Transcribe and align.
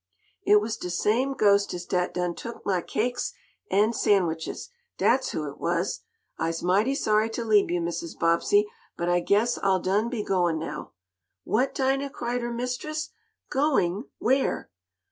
"It 0.47 0.59
was 0.59 0.77
de 0.77 0.89
same 0.89 1.35
ghostest 1.35 1.89
dat 1.89 2.11
done 2.11 2.33
took 2.33 2.65
mah 2.65 2.81
cakes 2.81 3.33
an' 3.69 3.93
sandwiches, 3.93 4.71
dat's 4.97 5.29
who 5.29 5.47
it 5.47 5.59
was. 5.59 5.99
I'se 6.39 6.63
mighty 6.63 6.95
sorry 6.95 7.29
t' 7.29 7.43
leab 7.43 7.69
yo', 7.69 7.79
Mrs. 7.81 8.17
Bobbsey, 8.17 8.65
but 8.97 9.09
I 9.09 9.19
guess 9.19 9.59
I'll 9.59 9.79
done 9.79 10.09
be 10.09 10.23
goin' 10.23 10.57
now." 10.57 10.93
"What, 11.43 11.75
Dinah!" 11.75 12.09
cried 12.09 12.41
her 12.41 12.51
mistress. 12.51 13.11
"Going? 13.51 14.05
Where?" 14.17 14.71